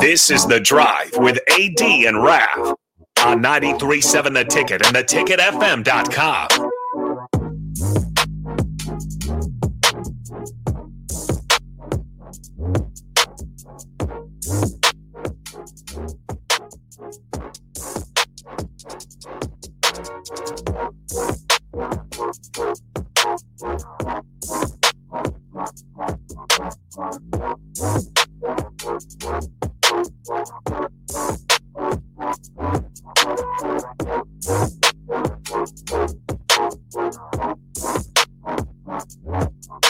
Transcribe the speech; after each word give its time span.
This 0.00 0.30
is 0.30 0.46
The 0.46 0.58
Drive 0.58 1.10
with 1.18 1.38
AD 1.50 1.82
and 1.82 2.22
Rav 2.22 2.76
on 3.24 3.42
93.7 3.42 4.32
The 4.32 4.44
Ticket 4.44 4.86
and 4.86 4.96
theticketfm.com. 4.96 6.71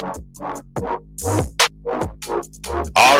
All 0.03 0.09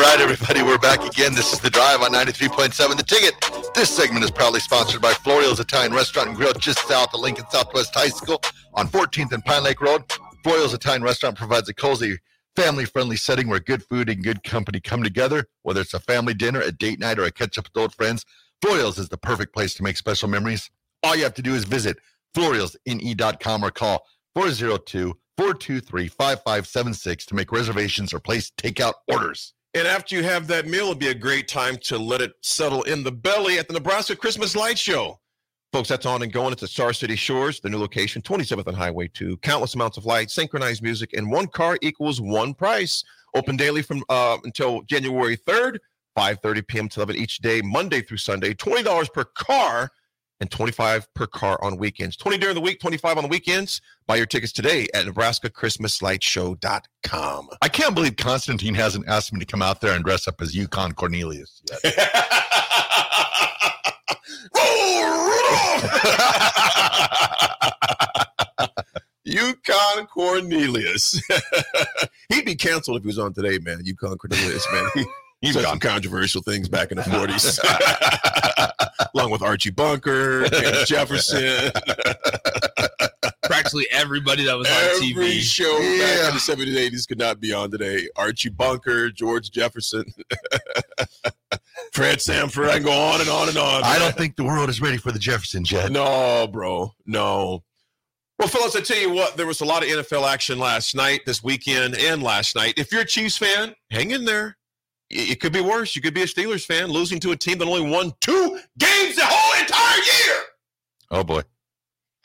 right, 0.01 0.17
everybody, 0.19 0.63
we're 0.63 0.77
back 0.77 1.01
again. 1.05 1.33
This 1.33 1.53
is 1.53 1.61
the 1.61 1.69
drive 1.69 2.01
on 2.01 2.11
93.7 2.11 2.97
The 2.97 3.03
Ticket. 3.03 3.35
This 3.73 3.89
segment 3.89 4.25
is 4.25 4.31
proudly 4.31 4.59
sponsored 4.59 5.01
by 5.01 5.13
Florial's 5.13 5.61
Italian 5.61 5.93
Restaurant 5.93 6.27
and 6.27 6.37
Grill 6.37 6.51
just 6.53 6.85
south 6.85 7.13
of 7.13 7.21
Lincoln 7.21 7.45
Southwest 7.49 7.95
High 7.95 8.09
School 8.09 8.41
on 8.73 8.89
14th 8.89 9.31
and 9.31 9.45
Pine 9.45 9.63
Lake 9.63 9.79
Road. 9.79 10.03
Florial's 10.43 10.73
Italian 10.73 11.03
Restaurant 11.03 11.37
provides 11.37 11.69
a 11.69 11.73
cozy, 11.73 12.17
family 12.57 12.83
friendly 12.83 13.15
setting 13.15 13.47
where 13.47 13.61
good 13.61 13.83
food 13.83 14.09
and 14.09 14.21
good 14.21 14.43
company 14.43 14.81
come 14.81 15.03
together. 15.03 15.45
Whether 15.61 15.79
it's 15.79 15.93
a 15.93 16.01
family 16.01 16.33
dinner, 16.33 16.59
a 16.59 16.73
date 16.73 16.99
night, 16.99 17.17
or 17.17 17.23
a 17.23 17.31
catch 17.31 17.57
up 17.57 17.69
with 17.73 17.81
old 17.81 17.95
friends, 17.95 18.25
Florial's 18.61 18.97
is 18.97 19.07
the 19.07 19.17
perfect 19.17 19.53
place 19.53 19.73
to 19.75 19.83
make 19.83 19.95
special 19.95 20.27
memories. 20.27 20.69
All 21.01 21.15
you 21.15 21.23
have 21.23 21.35
to 21.35 21.41
do 21.41 21.55
is 21.55 21.63
visit 21.63 21.97
florialsne.com 22.35 23.63
or 23.63 23.71
call 23.71 24.05
402 24.35 25.17
423 25.37 26.07
5576 26.07 27.25
to 27.25 27.35
make 27.35 27.51
reservations 27.51 28.13
or 28.13 28.19
place 28.19 28.51
takeout 28.57 28.93
orders. 29.11 29.53
And 29.75 29.87
after 29.87 30.15
you 30.15 30.23
have 30.23 30.47
that 30.47 30.67
meal, 30.67 30.85
it'd 30.85 30.99
be 30.99 31.07
a 31.07 31.15
great 31.15 31.47
time 31.47 31.77
to 31.83 31.97
let 31.97 32.21
it 32.21 32.33
settle 32.41 32.83
in 32.83 33.03
the 33.03 33.11
belly 33.11 33.57
at 33.57 33.67
the 33.67 33.73
Nebraska 33.73 34.15
Christmas 34.15 34.55
Light 34.55 34.77
Show. 34.77 35.19
Folks, 35.71 35.89
that's 35.89 36.05
on 36.05 36.21
and 36.21 36.31
going. 36.31 36.53
It's 36.53 36.61
at 36.61 36.69
Star 36.69 36.93
City 36.93 37.15
Shores, 37.15 37.59
the 37.59 37.69
new 37.69 37.79
location, 37.79 38.21
27th 38.21 38.67
and 38.67 38.77
Highway 38.77 39.07
2. 39.07 39.37
Countless 39.37 39.73
amounts 39.73 39.97
of 39.97 40.05
lights, 40.05 40.35
synchronized 40.35 40.83
music, 40.83 41.13
and 41.13 41.31
one 41.31 41.47
car 41.47 41.79
equals 41.81 42.21
one 42.21 42.53
price. 42.53 43.03
Open 43.33 43.57
daily 43.57 43.81
from 43.81 44.03
uh, 44.09 44.37
until 44.43 44.83
January 44.83 45.35
3rd, 45.35 45.79
5.30 46.15 46.67
p.m. 46.67 46.89
to 46.89 46.99
11 46.99 47.15
each 47.15 47.39
day, 47.39 47.63
Monday 47.63 48.03
through 48.03 48.17
Sunday. 48.17 48.53
$20 48.53 49.11
per 49.11 49.23
car 49.23 49.89
and 50.43 50.51
25 50.51 51.11
per 51.13 51.25
car 51.25 51.57
on 51.63 51.77
weekends. 51.77 52.17
20 52.17 52.37
during 52.37 52.55
the 52.55 52.61
week, 52.61 52.81
25 52.81 53.15
on 53.17 53.23
the 53.23 53.29
weekends. 53.29 53.79
Buy 54.07 54.17
your 54.17 54.25
tickets 54.25 54.51
today 54.51 54.89
at 54.93 55.05
nebraskachristmaslightshow.com. 55.05 57.49
I 57.61 57.69
can't 57.69 57.95
believe 57.95 58.17
Constantine 58.17 58.75
hasn't 58.75 59.07
asked 59.07 59.31
me 59.31 59.39
to 59.39 59.45
come 59.45 59.61
out 59.61 59.79
there 59.79 59.95
and 59.95 60.03
dress 60.03 60.27
up 60.27 60.41
as 60.41 60.53
Yukon 60.53 60.91
Cornelius 60.91 61.61
yet. 61.71 61.81
Yukon 69.23 70.07
Cornelius. 70.07 71.21
He'd 72.29 72.45
be 72.45 72.55
canceled 72.55 72.97
if 72.97 73.03
he 73.03 73.07
was 73.07 73.17
on 73.17 73.33
today, 73.33 73.59
man. 73.59 73.79
Yukon 73.83 74.17
Cornelius, 74.17 74.67
man. 74.73 75.05
He's 75.43 75.55
said 75.55 75.65
some 75.65 75.79
controversial 75.79 76.41
things 76.41 76.69
back 76.69 76.91
in 76.91 76.97
the 76.97 77.03
40s, 77.03 77.59
along 79.13 79.29
with 79.29 79.41
Archie 79.41 79.71
Bunker, 79.71 80.47
James 80.47 80.83
Jefferson, 80.87 81.69
Practically 83.43 83.85
everybody 83.91 84.45
that 84.45 84.57
was 84.57 84.67
on 84.69 84.73
every 84.73 85.07
TV. 85.13 85.39
show 85.41 85.77
back 85.77 86.29
in 86.29 86.33
the 86.33 86.39
70s, 86.71 86.91
80s 86.91 87.07
could 87.07 87.17
not 87.19 87.41
be 87.41 87.51
on 87.53 87.69
today. 87.71 88.07
Archie 88.15 88.47
Bunker, 88.49 89.09
George 89.09 89.51
Jefferson, 89.51 90.05
Fred 91.91 92.21
Sanford. 92.21 92.69
I 92.69 92.75
can 92.75 92.83
go 92.83 92.91
on 92.93 93.19
and 93.19 93.29
on 93.29 93.49
and 93.49 93.57
on. 93.57 93.83
I 93.83 93.99
don't 93.99 94.15
think 94.15 94.37
the 94.37 94.45
world 94.45 94.69
is 94.69 94.79
ready 94.81 94.97
for 94.97 95.11
the 95.11 95.19
Jeffersons 95.19 95.71
yet. 95.71 95.91
No, 95.91 96.47
bro. 96.47 96.93
No. 97.05 97.63
Well, 98.39 98.47
fellas, 98.47 98.77
I 98.77 98.81
tell 98.81 98.97
you 98.97 99.11
what, 99.11 99.35
there 99.35 99.45
was 99.45 99.59
a 99.59 99.65
lot 99.65 99.83
of 99.83 99.89
NFL 99.89 100.27
action 100.27 100.57
last 100.57 100.95
night, 100.95 101.21
this 101.25 101.43
weekend, 101.43 101.95
and 101.95 102.23
last 102.23 102.55
night. 102.55 102.75
If 102.77 102.93
you're 102.93 103.01
a 103.01 103.05
Chiefs 103.05 103.37
fan, 103.37 103.75
hang 103.91 104.11
in 104.11 104.23
there. 104.25 104.57
It 105.09 105.31
it 105.31 105.39
could 105.41 105.53
be 105.53 105.61
worse. 105.61 105.95
You 105.95 106.01
could 106.01 106.13
be 106.13 106.23
a 106.23 106.27
Steelers 106.27 106.65
fan 106.65 106.87
losing 106.89 107.19
to 107.21 107.31
a 107.31 107.35
team 107.35 107.57
that 107.59 107.67
only 107.67 107.89
won 107.89 108.11
two 108.21 108.59
games 108.77 109.15
the 109.15 109.25
whole 109.25 109.59
entire 109.61 109.97
year. 109.97 110.41
Oh 111.11 111.23
boy. 111.23 111.41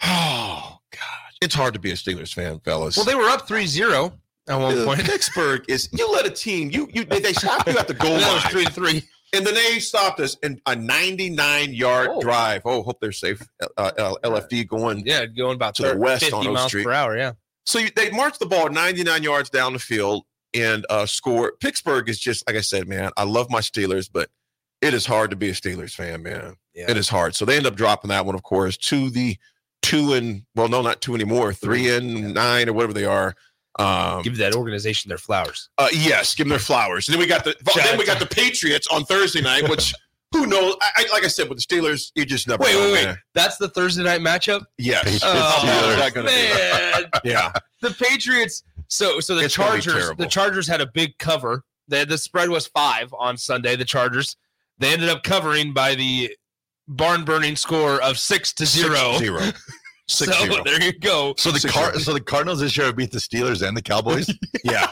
Oh, 0.03 0.79
gosh. 0.93 1.01
It's 1.43 1.55
hard 1.55 1.75
to 1.75 1.81
be 1.81 1.91
a 1.91 1.95
Steelers 1.95 2.33
fan, 2.33 2.61
fellas. 2.61 2.97
Well, 2.97 3.05
they 3.07 3.15
were 3.15 3.29
up 3.29 3.49
3-0 3.49 4.13
at 4.49 4.57
one 4.57 4.79
Uh, 4.79 4.85
point. 4.85 5.01
Pittsburgh 5.05 5.65
is 5.69 5.89
you 5.93 6.11
let 6.13 6.27
a 6.27 6.31
team 6.31 6.71
you 6.71 6.89
you 6.93 7.05
they, 7.05 7.21
they 7.21 7.33
stop 7.33 7.67
you 7.67 7.77
at 7.79 7.89
the 7.89 7.95
goal 7.95 8.13
And 8.13 8.23
that 8.23 8.35
was 8.35 8.45
line 8.45 8.53
3 8.53 8.65
to 8.67 8.73
3. 8.73 9.03
and 9.35 9.47
then 9.47 9.55
they 9.55 9.79
stopped 9.81 10.21
us 10.21 10.37
in 10.43 10.61
a 10.67 10.75
99 10.77 11.75
yard 11.75 12.09
Oh. 12.13 12.21
drive. 12.21 12.63
Oh, 12.65 12.83
hope 12.83 12.99
they're 13.01 13.13
safe. 13.13 13.43
Uh, 13.61 13.67
uh, 13.99 14.15
LFD 14.25 14.69
going 14.69 15.03
Yeah, 15.05 15.27
going 15.27 15.57
about 15.57 15.75
To 15.77 15.83
the 15.83 15.97
west 15.99 16.23
50 16.25 16.37
on 16.37 16.47
Oak 16.47 16.55
miles 16.55 16.69
Street. 16.71 16.85
per 16.85 16.93
hour, 16.93 17.17
yeah. 17.17 17.33
So 17.67 17.79
you, 17.81 17.91
they 17.95 18.11
marched 18.11 18.39
the 18.39 18.47
ball 18.47 18.71
99 18.71 19.23
yards 19.23 19.51
down 19.51 19.75
the 19.75 19.79
field 19.79 20.25
and 20.55 20.87
uh, 20.91 21.07
score. 21.07 21.53
Pittsburgh 21.61 22.09
is 22.09 22.19
just 22.19 22.47
like 22.47 22.57
I 22.57 22.61
said, 22.61 22.89
man. 22.89 23.11
I 23.17 23.25
love 23.25 23.51
my 23.51 23.61
Steelers, 23.61 24.09
but 24.13 24.29
it 24.81 24.95
is 24.95 25.07
hard 25.07 25.31
to 25.31 25.37
be 25.37 25.49
a 25.49 25.53
Steelers 25.53 25.93
fan, 25.93 26.23
man. 26.23 26.57
Yeah. 26.75 26.91
It 26.91 26.97
is 26.97 27.09
hard. 27.09 27.35
So 27.35 27.45
they 27.45 27.57
end 27.57 27.67
up 27.67 27.75
dropping 27.77 28.09
that 28.11 28.25
one, 28.27 28.35
of 28.35 28.43
course, 28.43 28.77
to 28.77 29.11
the 29.11 29.37
two 29.83 30.13
and 30.13 30.43
well, 30.55 30.69
no, 30.69 30.83
not 30.83 31.01
two 31.01 31.15
anymore, 31.15 31.53
three 31.53 31.91
and 31.95 32.33
nine 32.35 32.69
or 32.69 32.73
whatever 32.73 32.93
they 32.93 33.05
are. 33.05 33.35
Um, 33.79 34.23
Give 34.23 34.37
that 34.39 34.55
organization 34.57 35.09
their 35.09 35.19
flowers. 35.19 35.71
uh, 35.79 35.89
yes, 35.93 36.35
give 36.35 36.47
them 36.47 36.51
their 36.51 36.59
flowers. 36.59 37.07
And 37.07 37.13
then 37.15 37.21
we 37.21 37.27
got 37.27 37.45
the 37.45 37.55
Shout 37.73 37.85
then 37.85 37.99
we 37.99 38.05
got 38.05 38.19
the 38.19 38.27
Patriots 38.27 38.89
on 38.89 39.05
Thursday 39.05 39.41
night, 39.41 39.69
which 39.69 39.95
who 40.33 40.47
knows? 40.47 40.75
I, 40.83 40.91
I, 41.05 41.13
like 41.13 41.25
I 41.25 41.29
said, 41.29 41.49
with 41.49 41.59
the 41.59 41.63
Steelers, 41.77 42.11
you 42.17 42.25
just 42.25 42.49
never 42.49 42.65
Wait, 42.65 42.73
know, 42.75 42.93
wait, 42.93 43.07
wait. 43.07 43.17
That's 43.35 43.57
the 43.57 43.69
Thursday 43.69 44.03
night 44.03 44.21
matchup? 44.21 44.65
Yes. 44.79 45.21
Oh, 45.23 46.13
man. 46.17 47.05
Yeah. 47.25 47.53
the 47.81 47.91
Patriots. 47.91 48.65
So, 48.89 49.21
so 49.21 49.35
the 49.35 49.45
It's 49.45 49.55
Chargers. 49.55 50.11
The 50.17 50.27
Chargers 50.27 50.67
had 50.67 50.81
a 50.81 50.87
big 50.87 51.17
cover. 51.19 51.63
The 51.89 52.05
the 52.05 52.19
spread 52.19 52.49
was 52.49 52.67
five 52.67 53.13
on 53.19 53.37
Sunday. 53.37 53.77
The 53.77 53.85
Chargers. 53.85 54.37
They 54.79 54.93
ended 54.93 55.09
up 55.09 55.23
covering 55.23 55.73
by 55.73 55.95
the 55.95 56.35
barn 56.87 57.25
burning 57.25 57.57
score 57.57 58.01
of 58.03 58.19
six 58.19 58.53
to 58.55 58.67
zero. 58.67 59.13
Six 59.13 59.19
zero. 59.19 59.41
Six 60.11 60.39
so 60.39 60.45
zero. 60.47 60.65
there 60.65 60.83
you 60.83 60.93
go. 60.99 61.35
So 61.37 61.51
the 61.51 61.61
Six 61.61 61.75
car, 61.75 61.99
so 61.99 62.15
the 62.15 62.21
Cardinals 62.23 62.61
this 62.61 62.75
year 62.79 62.87
have 62.87 62.97
beat 62.97 63.11
the 63.13 63.19
Steelers 63.19 63.67
and 63.67 63.77
the 63.77 63.83
Cowboys. 63.83 64.27
Yeah. 64.65 64.91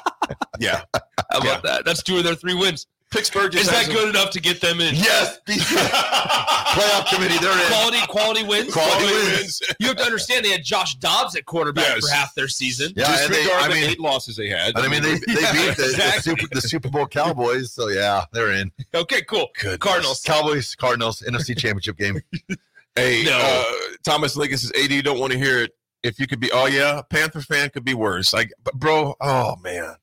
Yeah. 0.59 0.83
How 1.31 1.39
about 1.39 1.45
Yeah. 1.45 1.61
that? 1.63 1.85
That's 1.87 2.03
two 2.03 2.19
of 2.19 2.25
their 2.25 2.35
three 2.35 2.53
wins. 2.55 2.87
Pittsburgh 3.11 3.53
just 3.53 3.65
Is 3.65 3.71
that 3.71 3.85
has 3.85 3.89
a- 3.89 3.93
good 3.93 4.09
enough 4.09 4.31
to 4.31 4.41
get 4.41 4.61
them 4.61 4.81
in? 4.81 4.95
Yes, 4.95 5.39
playoff 5.49 7.07
committee. 7.09 7.39
They're 7.39 7.53
in. 7.53 7.67
Quality, 7.73 7.99
quality 8.09 8.43
wins. 8.45 8.73
Quality 8.73 9.07
Quality 9.07 9.33
wins. 9.37 9.63
You 9.79 9.87
have 9.89 9.97
to 9.97 10.03
understand 10.05 10.45
they 10.45 10.51
had 10.51 10.65
Josh 10.65 10.97
Dobbs 10.97 11.37
at 11.37 11.45
quarterback 11.47 11.87
Yes. 11.87 12.09
for 12.09 12.15
half 12.15 12.35
their 12.35 12.49
season. 12.49 12.93
Yeah, 12.97 13.17
and 13.25 13.33
they, 13.33 13.49
I 13.53 13.69
mean, 13.69 13.85
eight 13.85 14.01
losses 14.01 14.37
they 14.37 14.49
had. 14.49 14.77
I 14.77 14.89
mean, 14.89 15.03
they, 15.03 15.15
they 15.15 15.41
Yeah, 15.41 15.53
beat 15.53 15.77
the, 15.77 16.13
the. 16.17 16.21
Super, 16.23 16.47
the 16.53 16.61
Super 16.61 16.89
Bowl 16.91 17.07
Cowboys, 17.07 17.73
so 17.73 17.89
yeah, 17.89 18.25
they're 18.33 18.53
in. 18.53 18.71
Okay, 18.95 19.23
cool. 19.23 19.49
Goodness. 19.61 19.79
Cardinals. 19.79 20.23
Cowboys, 20.23 20.75
Cardinals, 20.75 21.23
NFC 21.23 21.57
Championship 21.57 21.97
game. 21.97 22.21
Hey, 22.99 23.25
No. 23.27 23.39
uh, 23.39 23.65
Thomas 24.07 24.37
Lincoln 24.39 24.57
says, 24.57 24.73
AD, 24.73 24.91
you 24.91 25.03
don't 25.03 25.19
want 25.21 25.31
to 25.31 25.39
hear 25.39 25.63
it. 25.63 25.73
If 26.03 26.19
you 26.19 26.27
could 26.27 26.41
be, 26.41 26.51
oh, 26.51 26.65
yeah, 26.65 27.03
Panther 27.11 27.43
fan 27.43 27.69
could 27.69 27.85
be 27.85 27.93
worse. 27.93 28.33
Like, 28.33 28.51
but 28.65 28.73
bro, 28.73 29.15
oh, 29.21 29.57
man. 29.63 29.97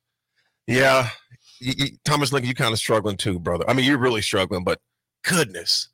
Yeah. 0.67 1.09
You, 1.63 1.73
you- 1.77 1.97
Thomas 2.05 2.31
Lincoln, 2.31 2.49
you 2.49 2.55
kind 2.55 2.73
of 2.73 2.79
struggling 2.79 3.17
too, 3.17 3.39
brother. 3.39 3.65
I 3.67 3.73
mean, 3.73 3.85
you're 3.85 3.97
really 3.97 4.21
struggling, 4.21 4.63
but 4.63 4.79
goodness. 5.23 5.89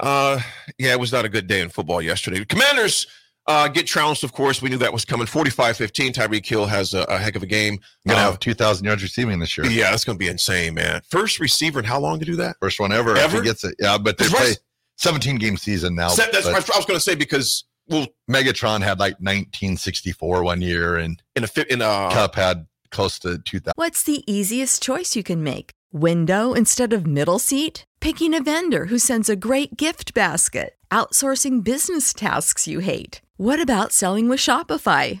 Uh, 0.00 0.40
yeah, 0.78 0.92
it 0.92 1.00
was 1.00 1.12
not 1.12 1.24
a 1.24 1.28
good 1.28 1.46
day 1.46 1.60
in 1.60 1.68
football 1.68 2.02
yesterday. 2.02 2.44
Commanders 2.44 3.06
uh, 3.46 3.68
get 3.68 3.86
trounced, 3.86 4.24
of 4.24 4.32
course. 4.32 4.60
We 4.60 4.68
knew 4.70 4.78
that 4.78 4.92
was 4.92 5.04
coming. 5.04 5.26
45 5.26 5.76
15. 5.76 6.12
Tyreek 6.14 6.44
Hill 6.46 6.66
has 6.66 6.94
a, 6.94 7.02
a 7.02 7.18
heck 7.18 7.36
of 7.36 7.42
a 7.42 7.46
game. 7.46 7.78
Gonna 8.08 8.18
Uh, 8.18 8.24
have 8.30 8.40
2,000 8.40 8.84
yards 8.84 9.02
receiving 9.02 9.38
this 9.38 9.56
year. 9.56 9.66
yeah, 9.68 9.90
that's 9.90 10.04
going 10.04 10.16
to 10.16 10.18
be 10.18 10.28
insane, 10.28 10.74
man. 10.74 11.00
First 11.08 11.38
receiver, 11.38 11.78
and 11.78 11.86
how 11.86 12.00
long 12.00 12.18
to 12.18 12.24
do 12.24 12.34
that? 12.36 12.56
First 12.60 12.80
one 12.80 12.90
ever. 12.92 13.16
Ever? 13.16 13.40
Gets 13.42 13.62
it. 13.64 13.76
Yeah, 13.78 13.98
but 13.98 14.18
they 14.18 14.26
play 14.26 14.54
17 14.96 15.36
game 15.36 15.56
season 15.56 15.94
now. 15.94 16.08
That's 16.14 16.32
but 16.44 16.52
what 16.52 16.74
I 16.74 16.76
was 16.78 16.86
going 16.86 16.96
to 16.98 17.00
say 17.04 17.14
because, 17.14 17.64
well, 17.86 18.06
Megatron 18.28 18.80
had 18.82 18.98
like 18.98 19.14
1964 19.20 20.42
one 20.42 20.60
year, 20.60 20.96
and 20.96 21.22
in 21.36 21.44
a, 21.44 21.72
in 21.72 21.82
a, 21.82 22.08
Kupp 22.12 22.34
had 22.34 22.66
close 22.94 23.18
to 23.18 23.38
2,000. 23.38 23.72
What's 23.76 24.02
the 24.02 24.22
easiest 24.26 24.82
choice 24.82 25.16
you 25.16 25.22
can 25.22 25.42
make? 25.42 25.70
Window 25.92 26.54
instead 26.54 26.92
of 26.92 27.06
middle 27.06 27.38
seat? 27.38 27.84
Picking 28.00 28.34
a 28.34 28.42
vendor 28.42 28.86
who 28.86 28.98
sends 28.98 29.28
a 29.28 29.36
great 29.36 29.76
gift 29.76 30.14
basket? 30.14 30.76
Outsourcing 30.90 31.62
business 31.64 32.14
tasks 32.14 32.68
you 32.68 32.78
hate? 32.80 33.20
What 33.36 33.60
about 33.60 33.92
selling 33.92 34.28
with 34.28 34.40
Shopify? 34.40 35.20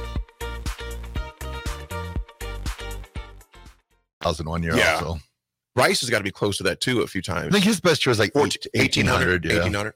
1,001 4.39 4.63
year 4.63 4.75
Yeah. 4.75 4.95
also. 4.95 5.19
Rice 5.75 6.01
has 6.01 6.09
got 6.09 6.17
to 6.17 6.23
be 6.23 6.31
close 6.31 6.57
to 6.57 6.63
that 6.63 6.81
too 6.81 7.01
a 7.01 7.07
few 7.07 7.21
times. 7.21 7.47
I 7.47 7.51
think 7.51 7.63
his 7.65 7.79
best 7.79 8.05
year 8.05 8.11
was 8.11 8.19
like 8.19 8.33
14 8.33 8.69
1800. 8.73 9.45
Yeah. 9.45 9.53
1800. 9.53 9.93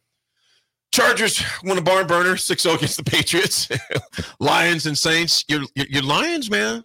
Chargers 0.93 1.43
won 1.63 1.77
a 1.77 1.81
barn 1.81 2.07
burner 2.07 2.37
6 2.37 2.63
0 2.63 2.75
against 2.75 2.97
the 2.97 3.03
Patriots. 3.03 3.67
Lions 4.39 4.85
and 4.85 4.97
Saints. 4.97 5.43
Your, 5.49 5.61
your, 5.75 5.85
your 5.89 6.03
Lions, 6.03 6.49
man. 6.49 6.83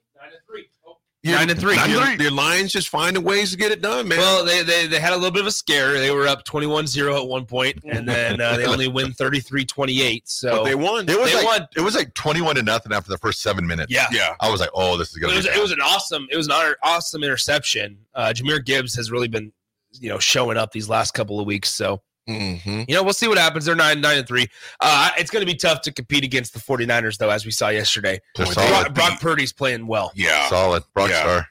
Your- 1.23 1.37
Nine 1.37 1.51
and 1.51 1.61
three. 1.61 1.75
Your, 1.75 1.87
Nine 1.87 1.97
and 1.97 2.17
three. 2.17 2.25
your 2.25 2.33
Lions 2.33 2.73
just 2.73 2.89
finding 2.89 3.23
ways 3.23 3.51
to 3.51 3.59
get 3.59 3.71
it 3.73 3.83
done, 3.83 4.09
man. 4.09 4.19
Well, 4.19 4.43
they, 4.43 4.63
they 4.63 4.87
they 4.87 4.99
had 4.99 5.13
a 5.13 5.17
little 5.17 5.31
bit 5.31 5.43
of 5.43 5.47
a 5.49 5.51
scare. 5.53 5.93
They 5.99 6.11
were 6.11 6.27
up 6.27 6.47
21-0 6.47 7.21
at 7.23 7.29
one 7.29 7.45
point, 7.45 7.79
and 7.85 8.09
then 8.09 8.41
uh, 8.41 8.57
they 8.57 8.65
only 8.65 8.89
win 8.89 9.13
33-28. 9.13 10.23
So 10.25 10.51
but 10.59 10.65
they 10.65 10.75
won. 10.75 11.09
It 11.09 11.19
was 11.19 11.31
They 11.31 11.37
like 11.37 11.45
won. 11.45 11.69
it 11.77 11.81
was 11.83 11.95
like 11.95 12.15
21 12.15 12.55
to 12.57 12.63
nothing 12.63 12.93
after 12.93 13.11
the 13.11 13.19
first 13.19 13.43
seven 13.43 13.67
minutes. 13.67 13.93
yeah. 13.93 14.07
yeah. 14.13 14.35
I 14.41 14.51
was 14.51 14.61
like, 14.61 14.71
oh, 14.75 14.97
this 14.97 15.11
is 15.11 15.17
It 15.17 15.21
gonna 15.21 15.35
was, 15.37 15.47
be. 15.47 15.53
it 15.53 15.61
was 15.61 15.73
an 15.73 15.81
awesome 15.83 16.27
it 16.31 16.37
was 16.37 16.49
an 16.49 16.75
awesome 16.83 17.23
interception. 17.23 17.99
Uh, 18.15 18.33
Jahmyr 18.35 18.65
Gibbs 18.65 18.95
has 18.97 19.11
really 19.11 19.29
been 19.29 19.53
you 19.93 20.09
know 20.09 20.19
showing 20.19 20.57
up 20.57 20.73
these 20.73 20.89
last 20.89 21.13
couple 21.13 21.39
of 21.41 21.47
weeks. 21.47 21.69
So 21.75 22.01
Mm-hmm. 22.31 22.83
you 22.89 22.95
know 22.95 23.03
we'll 23.03 23.13
see 23.13 23.29
what 23.29 23.39
happens. 23.39 23.65
They're 23.65 23.75
nine 23.75 24.01
nine 24.01 24.19
and 24.19 24.27
three. 24.29 24.47
Uh, 24.81 25.11
it's 25.19 25.31
going 25.31 25.45
to 25.45 25.51
be 25.53 25.57
tough 25.57 25.81
to 25.83 25.93
compete 25.93 26.25
against 26.25 26.53
the 26.55 26.61
49ers 26.61 27.19
though, 27.19 27.31
as 27.31 27.45
we 27.45 27.51
saw 27.51 27.69
yesterday. 27.69 28.21
They're 28.37 28.47
Boy, 28.47 28.53
solid. 28.53 28.71
Brock, 28.85 28.95
Brock 28.95 29.21
Purdy's 29.21 29.53
playing 29.53 29.87
well. 29.87 30.13
Yeah. 30.15 30.49
solid. 30.49 30.83
Rock 30.95 31.11
Yeah. 31.11 31.21
star. 31.23 31.47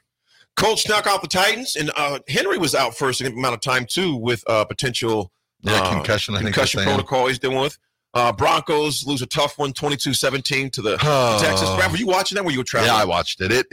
Colts 0.56 0.88
knock 0.88 1.06
out 1.06 1.22
the 1.22 1.28
Titans, 1.28 1.76
and 1.76 1.90
uh, 1.96 2.18
Henry 2.28 2.58
was 2.58 2.74
out 2.74 2.96
for 2.96 3.08
a 3.08 3.14
significant 3.14 3.38
amount 3.40 3.54
of 3.54 3.60
time 3.60 3.86
too 3.88 4.16
with 4.16 4.42
uh, 4.48 4.64
potential 4.64 5.30
Yeah, 5.62 5.74
uh, 5.80 5.92
concussion. 5.94 6.34
I 6.34 6.38
think 6.38 6.54
concussion 6.54 6.78
they're 6.84 6.88
protocol 6.94 7.28
he's 7.28 7.38
dealing 7.38 7.60
with. 7.60 7.78
Uh, 8.12 8.32
Broncos 8.32 9.06
lose 9.06 9.22
a 9.22 9.26
tough 9.26 9.56
one, 9.58 9.72
22-17 9.72 10.72
to 10.72 10.82
the 10.82 10.98
Oh. 11.02 11.38
Texas. 11.42 11.70
Brad, 11.76 11.90
were 11.92 11.96
you 11.96 12.06
watching 12.08 12.36
that? 12.36 12.44
Were 12.44 12.50
you 12.50 12.64
traveling? 12.64 12.92
Yeah, 12.92 13.00
I 13.00 13.04
watched 13.04 13.40
it. 13.40 13.52
It 13.52 13.66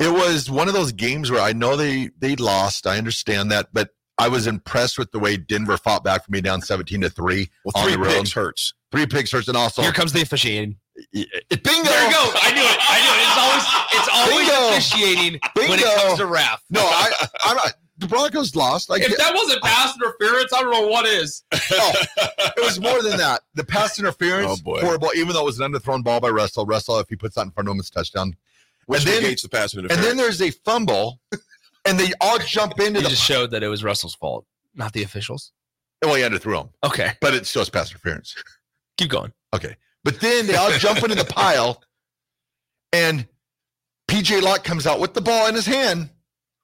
it 0.00 0.12
was 0.12 0.50
one 0.50 0.66
of 0.66 0.74
those 0.74 0.90
games 0.90 1.30
where 1.30 1.40
I 1.40 1.52
know 1.52 1.76
they 1.76 2.10
they 2.18 2.34
lost. 2.36 2.86
I 2.86 2.98
understand 2.98 3.52
that, 3.52 3.68
but 3.72 3.90
I 4.18 4.28
was 4.28 4.46
impressed 4.46 4.98
with 4.98 5.10
the 5.12 5.18
way 5.18 5.36
Denver 5.36 5.76
fought 5.76 6.04
back 6.04 6.24
from 6.24 6.32
me 6.32 6.40
down 6.40 6.60
17 6.62 7.00
to 7.00 7.10
3 7.10 7.50
Well, 7.64 7.72
on 7.74 7.84
three 7.84 7.92
the 7.94 7.98
road. 7.98 8.12
picks 8.12 8.32
hurts. 8.32 8.74
Three 8.92 9.06
picks 9.06 9.32
hurts 9.32 9.48
and 9.48 9.56
also 9.56 9.82
Here 9.82 9.92
comes 9.92 10.12
the 10.12 10.22
officiating. 10.22 10.76
bingo. 11.12 11.28
There 11.50 12.06
you 12.06 12.12
go. 12.12 12.32
I 12.40 12.52
knew 12.54 12.62
it. 12.62 12.78
I 12.80 13.00
knew 13.02 13.14
it. 13.14 13.24
It's 13.26 13.38
always 13.38 13.64
it's 13.92 14.08
always 14.12 14.48
Bingo. 14.48 14.68
officiating 14.70 15.40
when 15.68 15.78
it 15.80 15.84
comes 15.84 16.18
to 16.18 16.26
ref. 16.26 16.62
No, 16.70 16.80
I 16.82 17.10
I'm 17.44 17.56
not, 17.56 17.72
the 17.98 18.06
Broncos 18.06 18.54
lost. 18.54 18.88
Like 18.88 19.02
If 19.02 19.16
that 19.18 19.34
wasn't 19.34 19.62
pass 19.62 19.96
interference, 19.96 20.52
I 20.52 20.60
don't 20.62 20.70
know 20.72 20.86
what 20.86 21.06
is. 21.06 21.42
no, 21.52 21.58
it 22.16 22.64
was 22.64 22.78
more 22.80 23.02
than 23.02 23.16
that. 23.18 23.42
The 23.54 23.64
pass 23.64 23.98
interference, 23.98 24.60
Oh, 24.60 24.62
boy. 24.62 24.80
horrible. 24.80 25.10
Even 25.16 25.32
though 25.32 25.42
it 25.42 25.46
was 25.46 25.58
an 25.58 25.72
underthrown 25.72 26.04
ball 26.04 26.20
by 26.20 26.28
Russell, 26.28 26.64
Russell, 26.66 26.98
if 27.00 27.08
he 27.08 27.16
puts 27.16 27.34
that 27.34 27.42
in 27.42 27.50
front 27.50 27.68
of 27.68 27.74
him, 27.74 27.80
it's 27.80 27.88
a 27.88 27.92
touchdown. 27.92 28.36
Which 28.86 29.00
And 29.00 29.08
then- 29.08 29.22
negates 29.22 29.42
the 29.42 29.48
passing 29.48 29.80
And 29.80 29.90
then 29.90 30.16
there's 30.16 30.40
a 30.42 30.50
fumble, 30.50 31.20
and 31.86 31.98
they 31.98 32.12
all 32.20 32.38
jump 32.38 32.78
into 32.80 33.00
You 33.00 33.04
the. 33.04 33.10
just 33.10 33.22
showed 33.22 33.50
that 33.52 33.62
it 33.62 33.68
was 33.68 33.82
Russell's 33.84 34.14
fault, 34.14 34.46
not 34.74 34.92
the 34.92 35.02
officials. 35.02 35.52
well, 36.02 36.14
he 36.14 36.22
underthrew 36.22 36.60
him, 36.60 36.68
Okay, 36.82 37.12
but 37.20 37.34
it 37.34 37.46
still 37.46 37.60
has 37.62 37.70
pass 37.70 37.90
interference. 37.90 38.34
keep 38.98 39.10
going. 39.10 39.32
Okay. 39.54 39.76
But 40.04 40.20
then 40.20 40.46
they 40.46 40.54
all 40.56 40.70
jump 40.72 41.02
into 41.02 41.14
the 41.14 41.24
pile, 41.24 41.82
and 42.92 43.26
PJ 44.08 44.42
Locke 44.42 44.62
comes 44.64 44.86
out 44.86 45.00
with 45.00 45.14
the 45.14 45.20
ball 45.22 45.46
in 45.48 45.54
his 45.54 45.64
hand, 45.66 46.10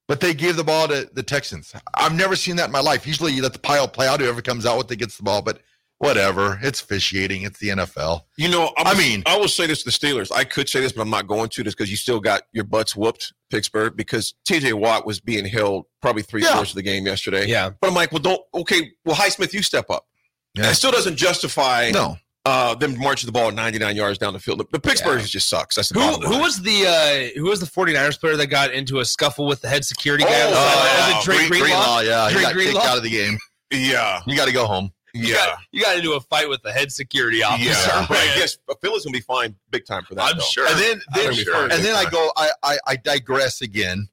but 0.08 0.20
they 0.20 0.34
gave 0.34 0.56
the 0.56 0.64
ball 0.64 0.88
to 0.88 1.08
the 1.14 1.22
Texans. 1.22 1.72
I've 1.94 2.14
never 2.14 2.36
seen 2.36 2.56
that 2.56 2.66
in 2.66 2.72
my 2.72 2.80
life. 2.80 3.06
Usually 3.06 3.32
you 3.32 3.42
let 3.42 3.52
the 3.54 3.58
pile 3.58 3.88
play 3.88 4.06
out, 4.06 4.20
whoever 4.20 4.42
comes 4.42 4.66
out 4.66 4.76
with 4.76 4.90
it 4.92 4.96
gets 4.96 5.16
the 5.16 5.22
ball, 5.22 5.40
but 5.40 5.60
whatever. 6.00 6.58
It's 6.62 6.80
officiating. 6.82 7.42
It's 7.42 7.58
the 7.60 7.68
NFL. 7.68 8.22
You 8.36 8.48
know, 8.48 8.72
I'm, 8.76 8.86
I 8.88 8.94
mean- 8.98 9.22
I 9.26 9.36
will 9.38 9.48
say 9.48 9.66
this 9.66 9.84
to 9.84 9.90
the 9.90 9.92
Steelers. 9.92 10.32
I 10.34 10.44
could 10.44 10.68
say 10.68 10.80
this, 10.80 10.92
but 10.92 11.02
I'm 11.02 11.10
not 11.10 11.26
going 11.28 11.48
to 11.50 11.62
this 11.62 11.74
because 11.74 11.90
you 11.90 11.96
still 11.96 12.18
got 12.20 12.42
your 12.52 12.64
butts 12.64 12.96
whooped, 12.96 13.32
Pittsburgh, 13.50 13.96
because 13.96 14.34
TJ 14.48 14.72
Watt 14.74 15.06
was 15.06 15.20
being 15.20 15.44
held 15.44 15.84
probably 16.02 16.22
three 16.22 16.42
Yeah. 16.42 16.56
fourths 16.56 16.72
of 16.72 16.76
the 16.76 16.82
game 16.82 17.06
yesterday. 17.06 17.46
Yeah. 17.46 17.70
But 17.80 17.88
I'm 17.88 17.94
like, 17.94 18.10
well, 18.12 18.20
don't, 18.22 18.40
okay, 18.54 18.90
well, 19.04 19.14
Highsmith, 19.14 19.52
you 19.52 19.62
step 19.62 19.90
up. 19.90 20.06
Yeah. 20.54 20.70
It 20.70 20.74
still 20.74 20.90
doesn't 20.90 21.16
justify 21.16 21.90
No, 21.92 22.16
uh, 22.46 22.74
them 22.74 22.98
marching 22.98 23.28
the 23.28 23.32
ball 23.32 23.52
99 23.52 23.94
yards 23.94 24.18
down 24.18 24.32
the 24.32 24.40
field. 24.40 24.58
The, 24.60 24.66
the 24.72 24.80
Pittsburgh 24.80 25.20
Yeah. 25.20 25.26
just 25.26 25.48
sucks. 25.48 25.76
That's 25.76 25.90
the 25.90 26.00
Who 26.00 26.26
who 26.26 26.38
was 26.40 26.60
the 26.62 26.86
uh, 26.86 27.38
who 27.38 27.44
was 27.44 27.60
the 27.60 27.66
49ers 27.66 28.18
player 28.18 28.36
that 28.36 28.46
got 28.46 28.72
into 28.72 28.98
a 29.00 29.04
scuffle 29.04 29.46
with 29.46 29.60
the 29.60 29.68
head 29.68 29.84
security 29.84 30.24
guy? 30.24 30.30
Oh, 30.32 30.46
on 30.46 30.50
the. 30.50 31.14
Was 31.16 31.22
it 31.22 31.24
Drake 31.24 31.38
Green- 31.50 31.62
Greenlaw? 31.62 31.98
Greenlaw, 31.98 32.00
yeah, 32.00 32.28
he 32.30 32.34
Drake 32.34 32.46
got 32.46 32.54
kicked 32.56 32.86
out 32.86 32.96
of 32.96 33.02
the 33.04 33.10
game. 33.10 33.38
Yeah. 33.70 34.20
You 34.26 34.34
got 34.36 34.46
to 34.46 34.52
go 34.52 34.66
home. 34.66 34.90
You 35.14 35.28
Yeah. 35.28 35.34
got, 35.34 35.58
you 35.72 35.82
got 35.82 35.96
into 35.96 36.12
a 36.12 36.20
fight 36.20 36.48
with 36.48 36.62
the 36.62 36.72
head 36.72 36.92
security 36.92 37.42
officer. 37.42 37.64
Yeah. 37.70 38.06
But 38.08 38.18
I 38.18 38.26
guess 38.38 38.58
Philly's 38.80 39.04
going 39.04 39.12
to 39.12 39.18
be 39.18 39.20
fine 39.20 39.54
big 39.70 39.84
time 39.86 40.04
for 40.04 40.14
that. 40.14 40.22
I'm 40.24 40.38
though. 40.38 40.44
sure. 40.44 40.66
And 40.68 40.78
then, 40.78 41.00
then 41.14 41.34
sure. 41.34 41.62
and 41.64 41.84
then 41.84 41.94
I 41.94 42.08
go, 42.10 42.30
I, 42.36 42.50
I, 42.62 42.78
I 42.86 42.96
digress 42.96 43.60
again. 43.62 44.08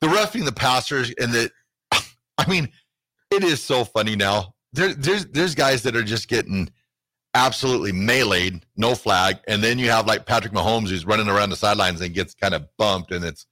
The 0.00 0.08
roughing 0.08 0.44
the 0.44 0.52
passers 0.52 1.12
and 1.20 1.32
the, 1.32 1.50
I 2.38 2.48
mean, 2.48 2.68
it 3.30 3.44
is 3.44 3.62
so 3.62 3.84
funny 3.84 4.16
now. 4.16 4.54
There, 4.72 4.94
there's, 4.94 5.26
there's 5.26 5.54
guys 5.54 5.82
that 5.82 5.94
are 5.96 6.02
just 6.02 6.28
getting 6.28 6.70
absolutely 7.34 7.92
meleeed, 7.92 8.62
no 8.76 8.94
flag, 8.94 9.36
and 9.46 9.62
then 9.62 9.78
you 9.78 9.90
have 9.90 10.06
like 10.06 10.26
Patrick 10.26 10.52
Mahomes 10.52 10.88
who's 10.88 11.06
running 11.06 11.28
around 11.28 11.50
the 11.50 11.56
sidelines 11.56 12.00
and 12.00 12.12
gets 12.14 12.34
kind 12.34 12.54
of 12.54 12.66
bumped, 12.76 13.12
and 13.12 13.24
it's, 13.24 13.46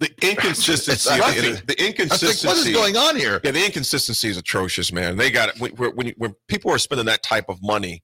The 0.00 0.10
inconsistency. 0.22 1.10
The, 1.14 1.18
the 1.18 1.24
I 1.24 1.28
was 1.28 1.44
like, 1.68 1.80
inconsistency. 1.80 2.46
what 2.48 2.56
is 2.56 2.72
going 2.74 2.96
on 2.96 3.16
here? 3.16 3.40
Yeah, 3.44 3.52
the 3.52 3.64
inconsistency 3.64 4.28
is 4.28 4.36
atrocious, 4.36 4.92
man. 4.92 5.16
They 5.16 5.30
got 5.30 5.50
it 5.50 5.60
when, 5.60 5.72
when, 5.72 6.06
you- 6.08 6.14
when 6.16 6.34
people 6.48 6.70
are 6.72 6.78
spending 6.78 7.06
that 7.06 7.22
type 7.22 7.44
of 7.48 7.62
money 7.62 8.02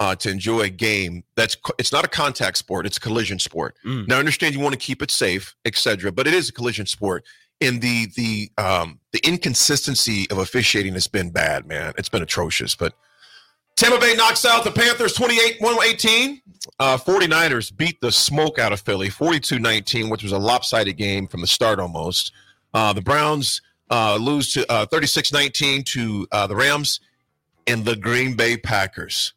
uh, 0.00 0.14
to 0.16 0.30
enjoy 0.30 0.60
a 0.62 0.68
game. 0.68 1.22
That's 1.36 1.56
it's 1.78 1.92
not 1.92 2.04
a 2.04 2.08
contact 2.08 2.56
sport; 2.58 2.86
it's 2.86 2.96
a 2.96 3.00
collision 3.00 3.38
sport. 3.38 3.76
Mm. 3.84 4.08
Now, 4.08 4.16
I 4.16 4.18
understand 4.18 4.54
you 4.54 4.60
want 4.60 4.72
to 4.72 4.78
keep 4.78 5.02
it 5.02 5.10
safe, 5.10 5.54
etc., 5.64 6.10
but 6.12 6.26
it 6.26 6.34
is 6.34 6.48
a 6.48 6.52
collision 6.52 6.86
sport. 6.86 7.24
And 7.60 7.80
the 7.80 8.06
the 8.16 8.50
um, 8.58 8.98
the 9.12 9.20
inconsistency 9.26 10.28
of 10.30 10.38
officiating 10.38 10.94
has 10.94 11.06
been 11.06 11.30
bad, 11.30 11.66
man. 11.66 11.92
It's 11.98 12.08
been 12.08 12.22
atrocious. 12.22 12.74
But 12.74 12.94
Tampa 13.76 13.98
Bay 13.98 14.14
knocks 14.14 14.44
out 14.44 14.64
the 14.64 14.70
Panthers 14.70 15.14
28 15.14 15.60
118. 15.60 16.42
Uh, 16.78 16.96
49ers 16.96 17.76
beat 17.76 18.00
the 18.00 18.12
smoke 18.12 18.58
out 18.58 18.72
of 18.72 18.80
Philly 18.80 19.08
42 19.10 19.58
19, 19.58 20.08
which 20.10 20.22
was 20.22 20.32
a 20.32 20.38
lopsided 20.38 20.96
game 20.96 21.26
from 21.26 21.40
the 21.40 21.46
start 21.46 21.80
almost. 21.80 22.32
Uh, 22.74 22.92
the 22.92 23.02
Browns 23.02 23.60
uh, 23.90 24.16
lose 24.16 24.52
to 24.54 24.64
36 24.90 25.32
19 25.32 25.82
to 25.84 26.26
uh, 26.32 26.46
the 26.46 26.56
Rams 26.56 27.00
and 27.66 27.84
the 27.84 27.96
Green 27.96 28.36
Bay 28.36 28.56
Packers. 28.56 29.34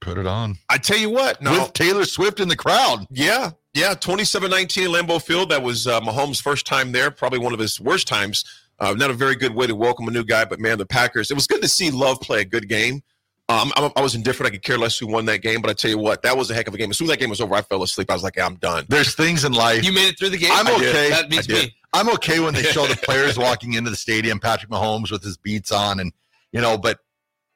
Put 0.00 0.18
it 0.18 0.26
on 0.26 0.58
I 0.68 0.76
tell 0.76 0.98
you 0.98 1.08
what, 1.08 1.40
now, 1.40 1.62
with 1.62 1.72
Taylor 1.72 2.04
Swift 2.04 2.38
in 2.38 2.48
the 2.48 2.56
crowd. 2.56 3.06
yeah, 3.10 3.52
yeah, 3.72 3.94
27 3.94 4.50
19 4.50 4.88
Lambeau 4.88 5.22
Field. 5.22 5.50
That 5.50 5.62
was 5.62 5.86
uh, 5.86 6.00
Mahomes' 6.00 6.40
first 6.42 6.66
time 6.66 6.92
there, 6.92 7.10
probably 7.10 7.38
one 7.38 7.52
of 7.54 7.58
his 7.58 7.80
worst 7.80 8.06
times. 8.06 8.44
Uh, 8.78 8.92
not 8.92 9.10
a 9.10 9.14
very 9.14 9.36
good 9.36 9.54
way 9.54 9.66
to 9.66 9.74
welcome 9.74 10.06
a 10.08 10.10
new 10.10 10.24
guy, 10.24 10.44
but 10.44 10.60
man, 10.60 10.78
the 10.78 10.86
Packers, 10.86 11.30
it 11.30 11.34
was 11.34 11.46
good 11.46 11.62
to 11.62 11.68
see 11.68 11.90
Love 11.90 12.20
play 12.20 12.40
a 12.40 12.44
good 12.44 12.68
game. 12.68 13.02
Um, 13.50 13.72
I'm, 13.76 13.90
I 13.94 14.00
was 14.00 14.14
indifferent. 14.14 14.50
I 14.52 14.56
could 14.56 14.62
care 14.62 14.78
less 14.78 14.96
who 14.98 15.06
won 15.06 15.26
that 15.26 15.42
game, 15.42 15.60
but 15.60 15.70
I 15.70 15.74
tell 15.74 15.90
you 15.90 15.98
what, 15.98 16.22
that 16.22 16.36
was 16.36 16.50
a 16.50 16.54
heck 16.54 16.66
of 16.66 16.72
a 16.74 16.78
game. 16.78 16.90
As 16.90 16.96
soon 16.96 17.06
as 17.06 17.10
that 17.10 17.18
game 17.20 17.28
was 17.28 17.42
over, 17.42 17.54
I 17.54 17.60
fell 17.62 17.82
asleep. 17.82 18.10
I 18.10 18.14
was 18.14 18.22
like, 18.22 18.36
yeah, 18.36 18.46
I'm 18.46 18.54
done. 18.56 18.86
There's 18.88 19.14
things 19.14 19.44
in 19.44 19.52
life. 19.52 19.84
You 19.84 19.92
made 19.92 20.08
it 20.08 20.18
through 20.18 20.30
the 20.30 20.38
game. 20.38 20.50
I'm 20.52 20.66
I 20.66 20.78
did. 20.78 20.88
okay. 20.96 21.10
That 21.10 21.28
beats 21.28 21.48
I 21.50 21.52
did. 21.52 21.64
me. 21.66 21.76
I'm 21.92 22.08
okay 22.14 22.40
when 22.40 22.54
they 22.54 22.62
show 22.62 22.86
the 22.86 22.96
players 23.02 23.38
walking 23.38 23.74
into 23.74 23.90
the 23.90 23.96
stadium, 23.96 24.40
Patrick 24.40 24.70
Mahomes 24.70 25.10
with 25.12 25.22
his 25.22 25.36
beats 25.36 25.70
on, 25.70 26.00
and 26.00 26.12
you 26.52 26.60
know, 26.60 26.78
but 26.78 27.00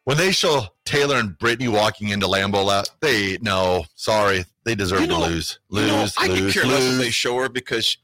when 0.04 0.16
they 0.18 0.30
show 0.30 0.66
Taylor 0.84 1.16
and 1.16 1.36
Brittany 1.38 1.68
walking 1.68 2.08
into 2.10 2.26
Lambeau, 2.26 2.64
La- 2.64 2.84
they 3.00 3.38
no, 3.40 3.84
sorry, 3.94 4.44
they 4.64 4.74
deserve 4.74 5.00
You 5.00 5.06
know- 5.06 5.24
to 5.24 5.30
lose, 5.30 5.58
You 5.70 5.80
lose, 5.80 6.14
I 6.18 6.28
could 6.28 6.38
lose, 6.38 6.52
care 6.54 6.66
less 6.66 6.82
if 6.82 6.98
they 6.98 7.10
show 7.10 7.36
her 7.38 7.48
because 7.48 7.96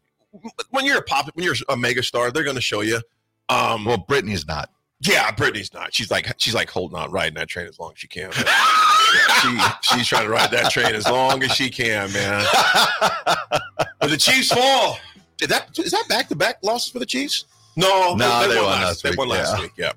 when 0.70 0.84
you're 0.86 0.98
a 0.98 1.02
pop, 1.02 1.28
when 1.34 1.44
you're 1.44 1.54
a 1.68 1.76
mega 1.76 2.02
star, 2.02 2.30
they're 2.30 2.44
going 2.44 2.56
to 2.56 2.62
show 2.62 2.80
you. 2.80 3.00
Um, 3.48 3.84
Well, 3.84 3.98
Brittany's 3.98 4.46
not. 4.46 4.70
Yeah, 5.04 5.30
Brittany's 5.32 5.72
not. 5.72 5.94
She's 5.94 6.10
like, 6.10 6.32
she's 6.38 6.54
like 6.54 6.70
holding 6.70 6.96
on, 6.98 7.10
riding 7.10 7.34
that 7.34 7.48
train 7.48 7.66
as 7.66 7.78
long 7.78 7.92
as 7.92 7.98
she 7.98 8.08
can. 8.08 8.30
she, 9.42 9.58
she's 9.82 10.06
trying 10.08 10.24
to 10.24 10.30
ride 10.30 10.50
that 10.50 10.70
train 10.70 10.94
as 10.94 11.06
long 11.08 11.42
as 11.42 11.52
she 11.52 11.70
can, 11.70 12.12
man. 12.12 12.44
But 14.00 14.10
the 14.10 14.16
Chiefs 14.16 14.52
fall. 14.52 14.98
Is 15.40 15.48
that 15.48 15.76
is 15.78 15.90
that 15.90 16.04
back 16.08 16.28
to 16.28 16.36
back 16.36 16.58
losses 16.62 16.90
for 16.90 16.98
the 16.98 17.06
Chiefs? 17.06 17.44
No, 17.76 18.14
No, 18.14 18.48
they 18.48 18.56
won 18.56 18.66
won 18.66 18.80
last 18.82 19.02
They 19.02 19.10
week, 19.10 19.18
won 19.18 19.28
last 19.28 19.56
yeah. 19.56 19.62
week. 19.62 19.72
Yeah. 19.76 19.92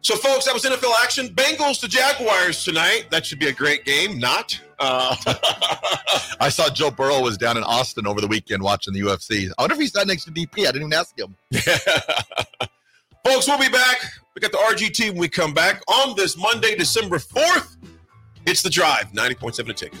So, 0.00 0.16
folks, 0.16 0.44
that 0.44 0.52
was 0.52 0.64
NFL 0.64 0.92
action. 1.02 1.28
Bengals 1.28 1.80
to 1.80 1.88
Jaguars 1.88 2.62
tonight. 2.62 3.06
That 3.10 3.24
should 3.24 3.38
be 3.38 3.48
a 3.48 3.52
great 3.52 3.86
game. 3.86 4.18
Not. 4.18 4.60
Uh, 4.78 5.16
I 6.40 6.50
saw 6.50 6.68
Joe 6.68 6.90
Burrow 6.90 7.22
was 7.22 7.38
down 7.38 7.56
in 7.56 7.64
Austin 7.64 8.06
over 8.06 8.20
the 8.20 8.26
weekend 8.26 8.62
watching 8.62 8.92
the 8.92 9.00
UFC. 9.00 9.48
I 9.56 9.62
wonder 9.62 9.74
if 9.74 9.80
he 9.80 9.86
sat 9.86 10.06
next 10.06 10.24
to 10.24 10.30
DP. 10.30 10.60
I 10.66 10.72
didn't 10.72 10.82
even 10.82 10.92
ask 10.92 11.18
him. 11.18 11.34
folks, 13.24 13.48
we'll 13.48 13.58
be 13.58 13.68
back. 13.68 13.96
We 14.34 14.40
got 14.40 14.52
the 14.52 14.58
RGT 14.58 15.10
when 15.10 15.18
we 15.18 15.28
come 15.28 15.54
back 15.54 15.82
on 15.88 16.16
this 16.16 16.36
Monday, 16.36 16.76
December 16.76 17.18
fourth. 17.18 17.76
It's 18.46 18.62
the 18.62 18.70
drive. 18.70 19.12
Ninety 19.14 19.34
point 19.34 19.56
seven 19.56 19.70
a 19.70 19.74
ticket. 19.74 20.00